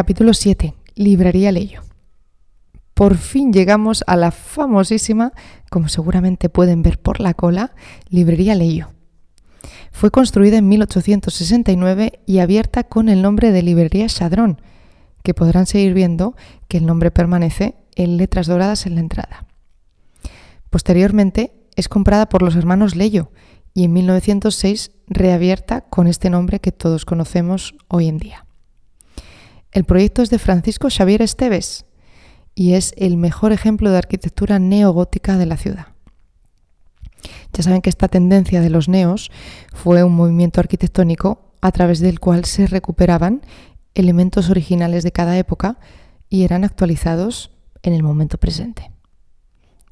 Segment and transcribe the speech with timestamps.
[0.00, 0.72] Capítulo 7.
[0.94, 1.82] Librería Leyo.
[2.94, 5.34] Por fin llegamos a la famosísima,
[5.70, 7.74] como seguramente pueden ver por la cola,
[8.08, 8.92] Librería Leyo.
[9.92, 14.62] Fue construida en 1869 y abierta con el nombre de Librería Chadrón,
[15.22, 16.34] que podrán seguir viendo
[16.66, 19.44] que el nombre permanece en letras doradas en la entrada.
[20.70, 23.32] Posteriormente es comprada por los hermanos Leyo
[23.74, 28.46] y en 1906 reabierta con este nombre que todos conocemos hoy en día.
[29.72, 31.84] El proyecto es de Francisco Xavier Esteves
[32.56, 35.86] y es el mejor ejemplo de arquitectura neogótica de la ciudad.
[37.52, 39.30] Ya saben que esta tendencia de los neos
[39.72, 43.42] fue un movimiento arquitectónico a través del cual se recuperaban
[43.94, 45.78] elementos originales de cada época
[46.28, 48.90] y eran actualizados en el momento presente.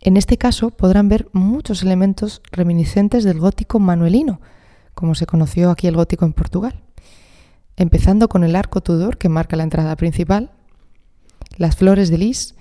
[0.00, 4.40] En este caso podrán ver muchos elementos reminiscentes del gótico manuelino,
[4.94, 6.85] como se conoció aquí el gótico en Portugal
[7.76, 10.50] empezando con el arco Tudor que marca la entrada principal,
[11.56, 12.54] las flores de lis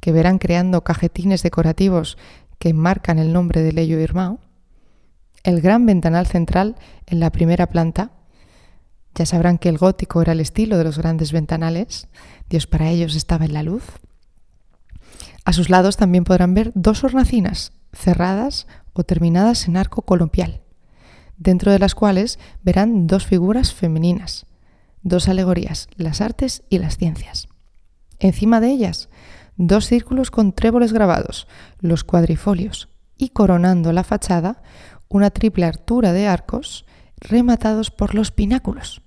[0.00, 2.18] que verán creando cajetines decorativos
[2.58, 4.38] que marcan el nombre de Leyo Irmão,
[5.44, 8.12] el gran ventanal central en la primera planta.
[9.14, 12.08] Ya sabrán que el gótico era el estilo de los grandes ventanales,
[12.48, 13.84] Dios para ellos estaba en la luz.
[15.44, 20.62] A sus lados también podrán ver dos hornacinas cerradas o terminadas en arco colompial,
[21.36, 24.46] dentro de las cuales verán dos figuras femeninas,
[25.02, 27.48] dos alegorías, las artes y las ciencias.
[28.18, 29.08] Encima de ellas,
[29.56, 31.48] dos círculos con tréboles grabados,
[31.80, 34.62] los cuadrifolios, y coronando la fachada,
[35.08, 36.86] una triple altura de arcos
[37.20, 39.02] rematados por los pináculos,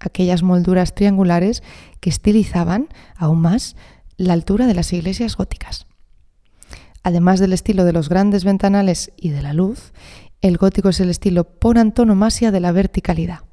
[0.00, 1.62] aquellas molduras triangulares
[2.00, 3.76] que estilizaban aún más
[4.16, 5.86] la altura de las iglesias góticas.
[7.02, 9.92] Además del estilo de los grandes ventanales y de la luz,
[10.40, 13.43] el gótico es el estilo por antonomasia de la verticalidad.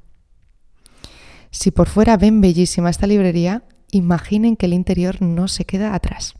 [1.52, 6.34] Si por fuera ven bellísima esta librería, imaginen que el interior no se queda atrás.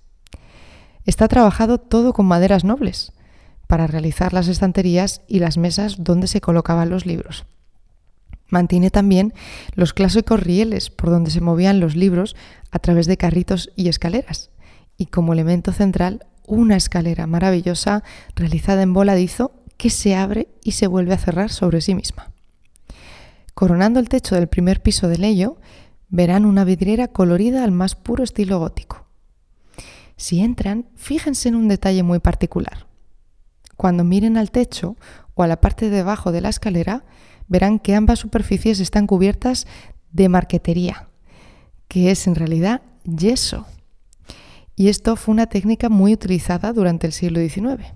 [1.05, 3.13] Está trabajado todo con maderas nobles
[3.67, 7.45] para realizar las estanterías y las mesas donde se colocaban los libros.
[8.49, 9.35] Mantiene también
[9.75, 12.35] los clásicos rieles por donde se movían los libros
[12.71, 14.51] a través de carritos y escaleras.
[14.97, 18.03] Y como elemento central, una escalera maravillosa
[18.35, 22.33] realizada en voladizo que se abre y se vuelve a cerrar sobre sí misma.
[23.63, 25.57] Coronando el techo del primer piso de Leyo,
[26.09, 29.07] verán una vidriera colorida al más puro estilo gótico.
[30.17, 32.89] Si entran, fíjense en un detalle muy particular.
[33.77, 34.97] Cuando miren al techo
[35.35, 37.05] o a la parte de abajo de la escalera,
[37.47, 39.69] verán que ambas superficies están cubiertas
[40.11, 41.07] de marquetería,
[41.87, 43.67] que es en realidad yeso.
[44.75, 47.95] Y esto fue una técnica muy utilizada durante el siglo XIX.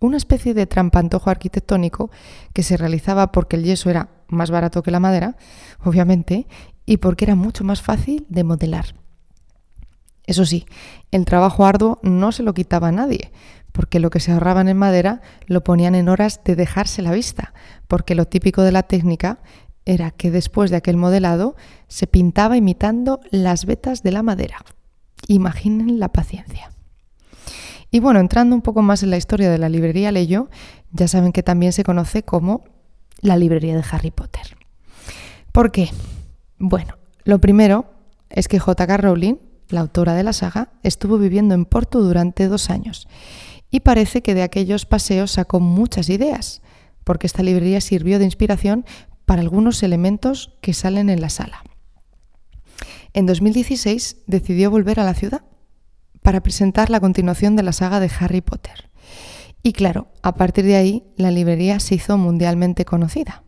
[0.00, 2.12] Una especie de trampantojo arquitectónico
[2.52, 5.36] que se realizaba porque el yeso era más barato que la madera,
[5.84, 6.46] obviamente,
[6.86, 8.94] y porque era mucho más fácil de modelar.
[10.26, 10.66] Eso sí,
[11.10, 13.32] el trabajo arduo no se lo quitaba a nadie,
[13.72, 17.52] porque lo que se ahorraban en madera lo ponían en horas de dejarse la vista,
[17.88, 19.40] porque lo típico de la técnica
[19.84, 21.56] era que después de aquel modelado
[21.88, 24.58] se pintaba imitando las vetas de la madera.
[25.26, 26.70] Imaginen la paciencia.
[27.90, 30.48] Y bueno, entrando un poco más en la historia de la librería Leyo,
[30.92, 32.64] ya saben que también se conoce como
[33.20, 34.56] la librería de Harry Potter.
[35.52, 35.90] ¿Por qué?
[36.58, 37.92] Bueno, lo primero
[38.28, 38.96] es que J.K.
[38.96, 39.36] Rowling,
[39.68, 43.08] la autora de la saga, estuvo viviendo en Porto durante dos años
[43.70, 46.62] y parece que de aquellos paseos sacó muchas ideas,
[47.04, 48.84] porque esta librería sirvió de inspiración
[49.24, 51.62] para algunos elementos que salen en la sala.
[53.12, 55.42] En 2016 decidió volver a la ciudad
[56.22, 58.89] para presentar la continuación de la saga de Harry Potter.
[59.62, 63.42] Y claro, a partir de ahí la librería se hizo mundialmente conocida.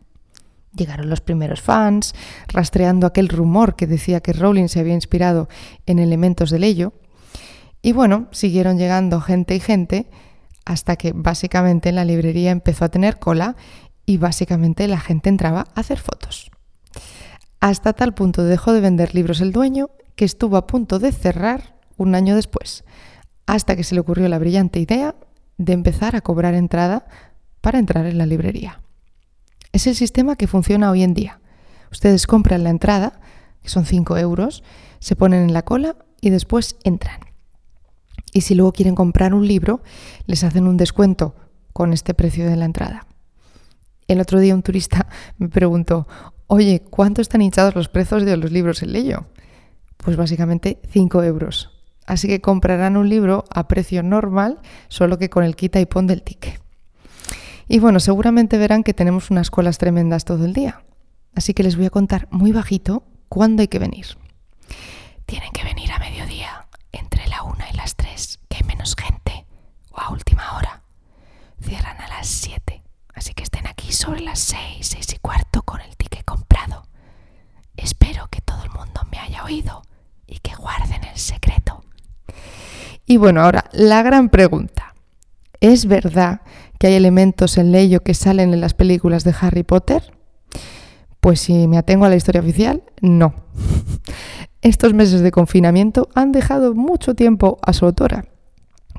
[0.75, 2.13] Llegaron los primeros fans,
[2.47, 5.47] rastreando aquel rumor que decía que Rowling se había inspirado
[5.85, 6.93] en elementos de ello.
[7.81, 10.09] Y bueno, siguieron llegando gente y gente
[10.65, 13.55] hasta que básicamente la librería empezó a tener cola
[14.05, 16.49] y básicamente la gente entraba a hacer fotos.
[17.59, 21.75] Hasta tal punto dejó de vender libros el dueño que estuvo a punto de cerrar
[21.97, 22.83] un año después,
[23.45, 25.15] hasta que se le ocurrió la brillante idea
[25.63, 27.05] de empezar a cobrar entrada
[27.61, 28.81] para entrar en la librería.
[29.71, 31.39] Es el sistema que funciona hoy en día.
[31.91, 33.19] Ustedes compran la entrada,
[33.61, 34.63] que son 5 euros,
[34.99, 37.21] se ponen en la cola y después entran.
[38.33, 39.81] Y si luego quieren comprar un libro,
[40.25, 41.35] les hacen un descuento
[41.71, 43.07] con este precio de la entrada.
[44.07, 45.07] El otro día un turista
[45.37, 46.07] me preguntó,
[46.47, 49.27] oye, ¿cuánto están hinchados los precios de los libros en Leyo?
[49.97, 51.82] Pues básicamente 5 euros.
[52.05, 56.07] Así que comprarán un libro a precio normal, solo que con el quita y pon
[56.07, 56.61] del ticket.
[57.67, 60.83] Y bueno, seguramente verán que tenemos unas colas tremendas todo el día.
[61.33, 64.05] Así que les voy a contar muy bajito cuándo hay que venir.
[65.25, 65.51] Tienen
[65.99, 69.45] mediodía, entre la una y las tres, que hay menos gente,
[69.91, 70.83] o a última hora.
[71.61, 72.83] Cierran a las siete,
[73.13, 76.87] así que estén aquí sobre las seis, seis y cuarto con el ticket comprado.
[77.77, 79.81] Espero que todo el mundo me haya oído
[80.27, 81.83] y que guarden el secreto.
[83.13, 84.95] Y bueno, ahora, la gran pregunta.
[85.61, 86.41] ¿Es verdad
[86.79, 90.01] que hay elementos en Leyo que salen en las películas de Harry Potter?
[91.19, 93.35] Pues si me atengo a la historia oficial, no.
[94.63, 98.25] Estos meses de confinamiento han dejado mucho tiempo a su autora,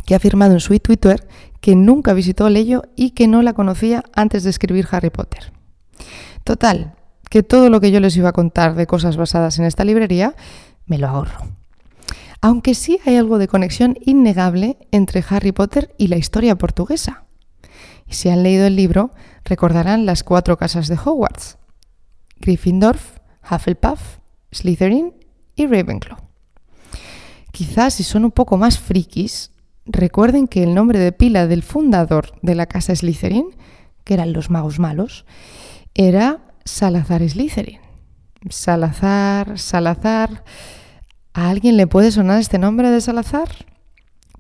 [0.07, 1.27] que ha afirmado en su Twitter
[1.61, 5.53] que nunca visitó Leyo y que no la conocía antes de escribir Harry Potter.
[6.45, 6.95] Total,
[7.31, 10.37] que todo lo que yo les iba a contar de cosas basadas en esta librería
[10.87, 11.64] me lo ahorro.
[12.45, 17.25] Aunque sí hay algo de conexión innegable entre Harry Potter y la historia portuguesa.
[18.07, 19.13] Y si han leído el libro,
[19.47, 21.57] recordarán las cuatro casas de Hogwarts.
[22.37, 22.99] Gryffindor,
[23.51, 24.19] Hufflepuff,
[24.53, 25.15] Slytherin
[25.57, 26.19] y Ravenclaw.
[27.51, 29.51] Quizás si son un poco más frikis,
[29.87, 33.57] recuerden que el nombre de pila del fundador de la casa Slytherin,
[34.05, 35.25] que eran los magos malos,
[35.95, 37.81] era Salazar Slytherin.
[38.51, 40.45] Salazar, Salazar.
[41.37, 43.49] ¿A alguien le puede sonar este nombre de Salazar?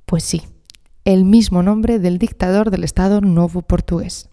[0.06, 0.43] Pues sí,
[1.05, 4.29] el mismo nombre del dictador del Estado Novo Portugués.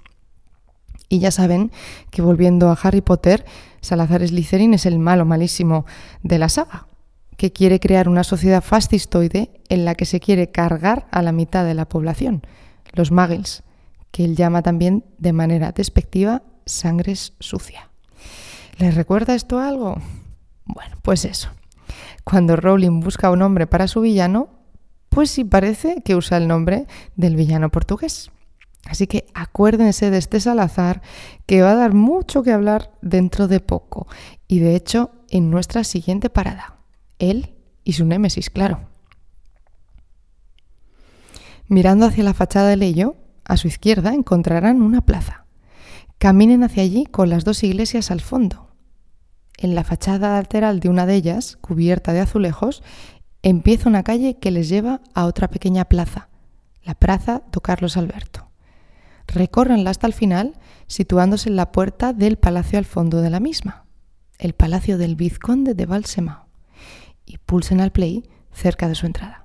[1.09, 1.71] Y ya saben
[2.11, 3.45] que volviendo a Harry Potter,
[3.81, 5.87] Salazar Slytherin es el malo malísimo
[6.21, 6.85] de la saga,
[7.35, 11.65] que quiere crear una sociedad fascistoide en la que se quiere cargar a la mitad
[11.65, 12.43] de la población,
[12.93, 13.63] los muggles,
[14.11, 17.89] que él llama también de manera despectiva sangres sucia.
[18.77, 19.99] ¿Les recuerda esto algo?
[20.65, 21.49] Bueno, pues eso.
[22.23, 24.49] Cuando Rowling busca un nombre para su villano,
[25.09, 28.31] pues sí parece que usa el nombre del villano portugués.
[28.85, 31.01] Así que acuérdense de este Salazar
[31.45, 34.07] que va a dar mucho que hablar dentro de poco
[34.47, 36.77] y de hecho en nuestra siguiente parada,
[37.19, 38.89] él y su némesis, claro.
[41.67, 43.15] Mirando hacia la fachada de Leyo,
[43.45, 45.45] a su izquierda encontrarán una plaza.
[46.17, 48.70] Caminen hacia allí con las dos iglesias al fondo.
[49.61, 52.81] En la fachada lateral de una de ellas, cubierta de azulejos,
[53.43, 56.29] empieza una calle que les lleva a otra pequeña plaza,
[56.83, 58.49] la Plaza do Carlos Alberto.
[59.27, 60.55] Recórranla hasta el final,
[60.87, 63.85] situándose en la puerta del palacio al fondo de la misma,
[64.39, 66.47] el palacio del vizconde de Balsemao,
[67.23, 69.40] y pulsen al play cerca de su entrada.